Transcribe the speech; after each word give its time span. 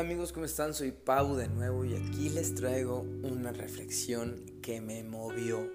amigos? 0.00 0.32
¿Cómo 0.32 0.46
están? 0.46 0.72
Soy 0.72 0.92
Pau 0.92 1.36
de 1.36 1.48
nuevo 1.48 1.84
y 1.84 1.94
aquí 1.94 2.28
les 2.28 2.54
traigo 2.54 3.00
una 3.00 3.52
reflexión 3.52 4.44
que 4.62 4.80
me 4.80 5.02
movió. 5.02 5.68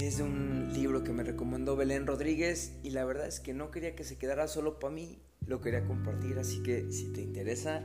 Es 0.00 0.18
de 0.18 0.24
un 0.24 0.72
libro 0.74 1.04
que 1.04 1.12
me 1.12 1.22
recomendó 1.22 1.76
Belén 1.76 2.06
Rodríguez 2.06 2.76
y 2.82 2.90
la 2.90 3.04
verdad 3.04 3.26
es 3.26 3.40
que 3.40 3.54
no 3.54 3.70
quería 3.70 3.94
que 3.94 4.04
se 4.04 4.18
quedara 4.18 4.48
solo 4.48 4.78
para 4.78 4.94
mí, 4.94 5.22
lo 5.46 5.60
quería 5.60 5.86
compartir, 5.86 6.38
así 6.38 6.62
que 6.62 6.90
si 6.90 7.12
te 7.12 7.22
interesa, 7.22 7.84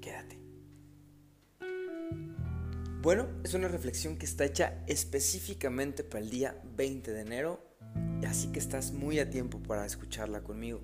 quédate. 0.00 0.40
Bueno, 3.02 3.28
es 3.44 3.54
una 3.54 3.68
reflexión 3.68 4.16
que 4.16 4.26
está 4.26 4.44
hecha 4.44 4.84
específicamente 4.86 6.02
para 6.02 6.24
el 6.24 6.30
día 6.30 6.60
20 6.76 7.12
de 7.12 7.20
enero, 7.20 7.64
así 8.26 8.50
que 8.52 8.58
estás 8.58 8.92
muy 8.92 9.18
a 9.18 9.30
tiempo 9.30 9.62
para 9.62 9.86
escucharla 9.86 10.42
conmigo 10.42 10.80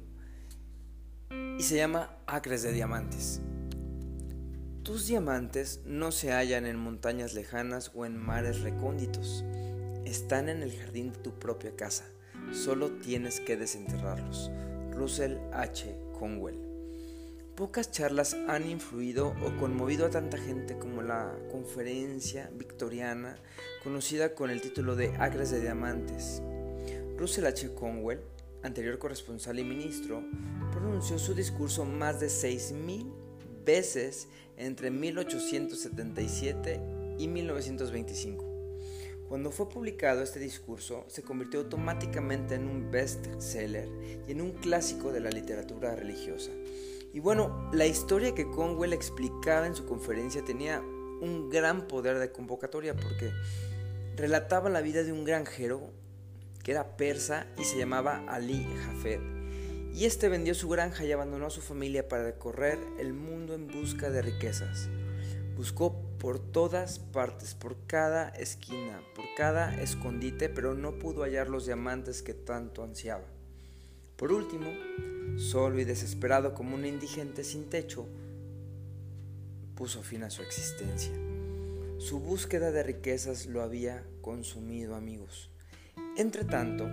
y 1.59 1.63
se 1.63 1.77
llama 1.77 2.17
Acres 2.27 2.63
de 2.63 2.73
Diamantes. 2.73 3.41
Tus 4.83 5.07
diamantes 5.07 5.81
no 5.87 6.13
se 6.13 6.33
hallan 6.33 6.67
en 6.67 6.77
montañas 6.77 7.33
lejanas 7.33 7.91
o 7.95 8.05
en 8.05 8.19
mares 8.19 8.61
recónditos. 8.61 9.43
Están 10.05 10.51
en 10.51 10.63
el 10.63 10.77
jardín 10.77 11.13
de 11.13 11.19
tu 11.21 11.39
propia 11.39 11.75
casa. 11.75 12.05
Solo 12.53 12.91
tienes 12.91 13.41
que 13.41 13.57
desenterrarlos. 13.57 14.51
Russell 14.93 15.39
H. 15.53 15.97
Conwell. 16.19 16.61
Pocas 17.57 17.91
charlas 17.93 18.35
han 18.49 18.69
influido 18.69 19.29
o 19.29 19.57
conmovido 19.59 20.07
a 20.07 20.11
tanta 20.11 20.37
gente 20.37 20.77
como 20.77 21.03
la 21.03 21.35
conferencia 21.51 22.51
victoriana 22.53 23.37
conocida 23.83 24.35
con 24.35 24.51
el 24.51 24.61
título 24.61 24.97
de 24.97 25.15
Acres 25.19 25.51
de 25.51 25.61
Diamantes. 25.61 26.43
Russell 27.17 27.47
H. 27.47 27.73
Conwell 27.75 28.21
anterior 28.65 28.99
corresponsal 28.99 29.59
y 29.59 29.65
ministro, 29.65 30.25
pronunció 30.73 31.19
su 31.19 31.35
discurso 31.35 31.85
más 31.85 32.19
de 32.19 32.27
6.000 32.27 33.13
veces 33.65 34.27
entre 34.57 34.91
1877 34.91 36.81
y 37.19 37.29
1925. 37.29 38.55
Cuando 39.29 39.51
fue 39.51 39.69
publicado 39.69 40.23
este 40.23 40.41
discurso, 40.41 41.05
se 41.09 41.23
convirtió 41.23 41.61
automáticamente 41.61 42.55
en 42.55 42.69
un 42.69 42.91
bestseller 42.91 43.89
y 44.29 44.33
en 44.33 44.41
un 44.41 44.53
clásico 44.53 45.13
de 45.13 45.21
la 45.21 45.31
literatura 45.31 45.95
religiosa. 45.95 46.51
Y 47.13 47.21
bueno, 47.21 47.71
la 47.73 47.87
historia 47.87 48.35
que 48.35 48.51
Conwell 48.51 48.93
explicaba 48.93 49.67
en 49.67 49.75
su 49.75 49.87
conferencia 49.87 50.45
tenía 50.45 50.81
un 50.81 51.49
gran 51.49 51.87
poder 51.87 52.19
de 52.19 52.33
convocatoria 52.33 52.95
porque 52.95 53.31
relataba 54.17 54.69
la 54.69 54.83
vida 54.83 55.05
de 55.05 55.13
un 55.13 55.25
granjero 55.25 55.91
que 56.65 56.73
era 56.73 56.97
persa 56.97 57.47
y 57.57 57.65
se 57.65 57.79
llamaba 57.79 58.25
Ali 58.27 58.67
Jafet. 58.85 59.21
Y 59.95 60.07
este 60.07 60.29
vendió 60.29 60.55
su 60.55 60.69
granja 60.69 61.05
y 61.05 61.13
abandonó 61.13 61.47
a 61.47 61.51
su 61.51 61.61
familia 61.61 62.09
para 62.09 62.25
recorrer 62.25 62.81
el 62.99 63.13
mundo 63.13 63.55
en 63.55 63.69
busca 63.69 64.11
de 64.11 64.23
riquezas. 64.23 64.89
Buscó 65.57 65.95
por 66.19 66.41
todas 66.41 66.99
partes, 66.99 67.55
por 67.55 67.77
cada 67.87 68.31
esquina, 68.31 69.01
por 69.15 69.25
cada 69.37 69.81
escondite, 69.81 70.49
pero 70.49 70.75
no 70.75 70.99
pudo 70.99 71.23
hallar 71.23 71.49
los 71.49 71.67
diamantes 71.67 72.23
que 72.23 72.35
tanto 72.35 72.83
ansiaba. 72.83 73.27
Por 74.17 74.33
último, 74.33 74.67
solo 75.37 75.79
y 75.79 75.85
desesperado 75.85 76.55
como 76.55 76.75
un 76.75 76.87
indigente 76.87 77.45
sin 77.45 77.69
techo, 77.69 78.09
puso 79.77 80.03
fin 80.03 80.25
a 80.25 80.31
su 80.31 80.43
existencia. 80.43 81.13
Su 81.99 82.19
búsqueda 82.19 82.73
de 82.73 82.83
riquezas 82.83 83.47
lo 83.47 83.63
había 83.63 84.05
consumido, 84.23 84.97
amigos. 84.97 85.51
Entre 86.17 86.45
tanto, 86.45 86.85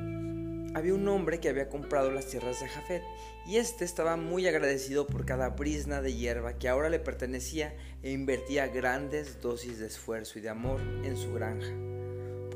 había 0.74 0.94
un 0.94 1.08
hombre 1.08 1.40
que 1.40 1.50
había 1.50 1.70
comprado 1.70 2.12
las 2.12 2.28
tierras 2.28 2.60
de 2.60 2.68
Jafet 2.68 3.04
y 3.46 3.58
este 3.58 3.86
estaba 3.86 4.16
muy 4.16 4.48
agradecido 4.48 5.06
por 5.06 5.26
cada 5.26 5.50
brisna 5.50 6.02
de 6.02 6.14
hierba 6.14 6.54
que 6.54 6.70
ahora 6.70 6.90
le 6.90 7.00
pertenecía 7.00 7.76
e 8.04 8.12
invertía 8.12 8.68
grandes 8.68 9.42
dosis 9.42 9.80
de 9.80 9.88
esfuerzo 9.88 10.40
y 10.40 10.42
de 10.42 10.50
amor 10.50 10.80
en 11.04 11.18
su 11.18 11.34
granja. 11.34 11.72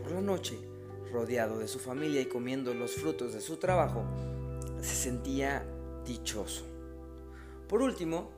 Por 0.01 0.11
la 0.11 0.21
noche, 0.21 0.57
rodeado 1.11 1.59
de 1.59 1.67
su 1.67 1.79
familia 1.79 2.21
y 2.21 2.25
comiendo 2.25 2.73
los 2.73 2.95
frutos 2.95 3.33
de 3.33 3.41
su 3.41 3.57
trabajo, 3.57 4.03
se 4.81 4.95
sentía 4.95 5.65
dichoso. 6.05 6.65
Por 7.67 7.81
último, 7.81 8.31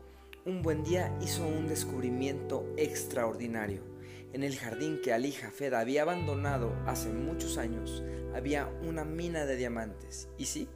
un 0.46 0.62
buen 0.62 0.84
día 0.84 1.18
hizo 1.22 1.46
un 1.46 1.68
descubrimiento 1.68 2.66
extraordinario 2.78 3.97
en 4.34 4.44
el 4.44 4.58
jardín 4.58 5.00
que 5.02 5.14
Ali 5.14 5.32
Jafed 5.32 5.74
había 5.74 6.04
abandonado 6.04 6.74
hace 6.86 7.10
muchos 7.10 7.58
años 7.58 8.04
había 8.38 8.68
una 8.84 9.04
mina 9.04 9.46
de 9.46 9.56
diamantes. 9.56 10.30
Y 10.38 10.46
sí, 10.46 10.68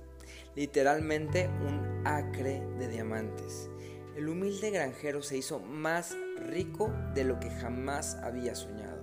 literalmente 0.55 1.47
un 1.47 2.01
acre 2.05 2.61
de 2.79 2.87
diamantes. 2.87 3.69
El 4.15 4.27
humilde 4.27 4.71
granjero 4.71 5.21
se 5.21 5.37
hizo 5.37 5.59
más 5.59 6.17
rico 6.37 6.91
de 7.13 7.23
lo 7.23 7.39
que 7.39 7.49
jamás 7.49 8.15
había 8.15 8.55
soñado. 8.55 9.01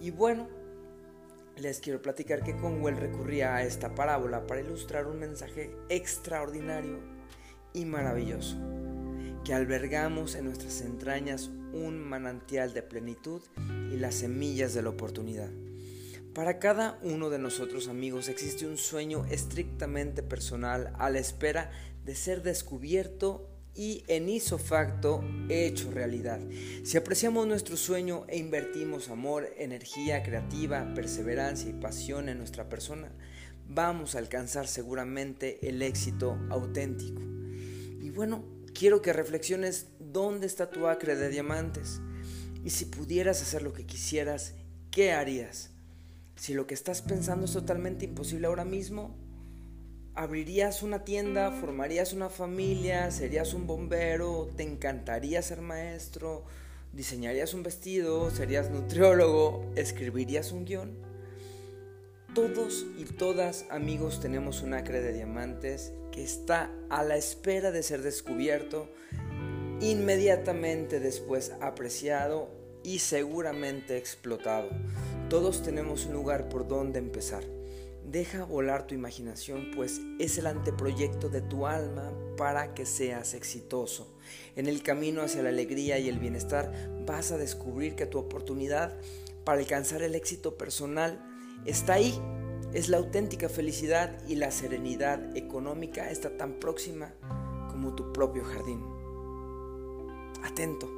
Y 0.00 0.10
bueno, 0.10 0.48
les 1.56 1.80
quiero 1.80 2.00
platicar 2.00 2.42
que 2.42 2.56
Conwell 2.56 2.96
recurría 2.96 3.56
a 3.56 3.64
esta 3.64 3.94
parábola 3.94 4.46
para 4.46 4.60
ilustrar 4.60 5.08
un 5.08 5.18
mensaje 5.18 5.74
extraordinario 5.88 7.00
y 7.74 7.84
maravilloso 7.84 8.56
que 9.48 9.54
albergamos 9.54 10.34
en 10.34 10.44
nuestras 10.44 10.82
entrañas 10.82 11.48
un 11.72 11.98
manantial 11.98 12.74
de 12.74 12.82
plenitud 12.82 13.40
y 13.90 13.96
las 13.96 14.16
semillas 14.16 14.74
de 14.74 14.82
la 14.82 14.90
oportunidad. 14.90 15.48
Para 16.34 16.58
cada 16.58 16.98
uno 17.02 17.30
de 17.30 17.38
nosotros 17.38 17.88
amigos 17.88 18.28
existe 18.28 18.66
un 18.66 18.76
sueño 18.76 19.24
estrictamente 19.24 20.22
personal 20.22 20.92
a 20.98 21.08
la 21.08 21.20
espera 21.20 21.70
de 22.04 22.14
ser 22.14 22.42
descubierto 22.42 23.48
y 23.74 24.04
en 24.08 24.28
isofacto 24.28 25.24
hecho 25.48 25.90
realidad. 25.92 26.40
Si 26.84 26.98
apreciamos 26.98 27.46
nuestro 27.46 27.78
sueño 27.78 28.26
e 28.28 28.36
invertimos 28.36 29.08
amor, 29.08 29.48
energía 29.56 30.22
creativa, 30.22 30.92
perseverancia 30.92 31.70
y 31.70 31.80
pasión 31.80 32.28
en 32.28 32.36
nuestra 32.36 32.68
persona, 32.68 33.10
vamos 33.66 34.14
a 34.14 34.18
alcanzar 34.18 34.66
seguramente 34.66 35.66
el 35.66 35.80
éxito 35.80 36.38
auténtico. 36.50 37.22
Y 37.98 38.10
bueno, 38.10 38.57
quiero 38.78 39.02
que 39.02 39.12
reflexiones 39.12 39.88
dónde 39.98 40.46
está 40.46 40.70
tu 40.70 40.86
acre 40.86 41.16
de 41.16 41.30
diamantes. 41.30 42.00
Y 42.64 42.70
si 42.70 42.84
pudieras 42.84 43.42
hacer 43.42 43.62
lo 43.62 43.72
que 43.72 43.84
quisieras, 43.84 44.54
¿qué 44.92 45.10
harías? 45.10 45.70
Si 46.36 46.54
lo 46.54 46.68
que 46.68 46.74
estás 46.74 47.02
pensando 47.02 47.46
es 47.46 47.52
totalmente 47.52 48.04
imposible 48.04 48.46
ahora 48.46 48.64
mismo, 48.64 49.16
¿abrirías 50.14 50.84
una 50.84 51.02
tienda, 51.02 51.50
formarías 51.50 52.12
una 52.12 52.28
familia, 52.28 53.10
serías 53.10 53.52
un 53.52 53.66
bombero, 53.66 54.48
te 54.56 54.62
encantaría 54.62 55.42
ser 55.42 55.60
maestro, 55.60 56.44
diseñarías 56.92 57.54
un 57.54 57.64
vestido, 57.64 58.30
serías 58.30 58.70
nutriólogo, 58.70 59.68
escribirías 59.74 60.52
un 60.52 60.64
guion? 60.64 61.07
Todos 62.38 62.86
y 62.96 63.02
todas 63.02 63.66
amigos 63.68 64.20
tenemos 64.20 64.62
un 64.62 64.72
acre 64.72 65.00
de 65.00 65.12
diamantes 65.12 65.92
que 66.12 66.22
está 66.22 66.72
a 66.88 67.02
la 67.02 67.16
espera 67.16 67.72
de 67.72 67.82
ser 67.82 68.00
descubierto 68.02 68.88
inmediatamente 69.80 71.00
después 71.00 71.50
apreciado 71.60 72.48
y 72.84 73.00
seguramente 73.00 73.96
explotado. 73.96 74.68
Todos 75.28 75.64
tenemos 75.64 76.06
un 76.06 76.12
lugar 76.12 76.48
por 76.48 76.68
donde 76.68 77.00
empezar. 77.00 77.42
Deja 78.04 78.44
volar 78.44 78.86
tu 78.86 78.94
imaginación, 78.94 79.72
pues 79.74 80.00
es 80.20 80.38
el 80.38 80.46
anteproyecto 80.46 81.28
de 81.30 81.40
tu 81.40 81.66
alma 81.66 82.12
para 82.36 82.72
que 82.72 82.86
seas 82.86 83.34
exitoso. 83.34 84.16
En 84.54 84.68
el 84.68 84.84
camino 84.84 85.22
hacia 85.22 85.42
la 85.42 85.48
alegría 85.48 85.98
y 85.98 86.08
el 86.08 86.20
bienestar 86.20 86.72
vas 87.04 87.32
a 87.32 87.36
descubrir 87.36 87.96
que 87.96 88.06
tu 88.06 88.16
oportunidad 88.16 88.96
para 89.42 89.58
alcanzar 89.58 90.02
el 90.02 90.14
éxito 90.14 90.56
personal 90.56 91.24
está 91.64 91.94
ahí. 91.94 92.14
Es 92.72 92.88
la 92.88 92.98
auténtica 92.98 93.48
felicidad 93.48 94.18
y 94.28 94.36
la 94.36 94.50
serenidad 94.50 95.36
económica 95.36 96.10
está 96.10 96.36
tan 96.36 96.60
próxima 96.60 97.14
como 97.70 97.94
tu 97.94 98.12
propio 98.12 98.44
jardín 98.44 98.82
atento. 100.42 100.97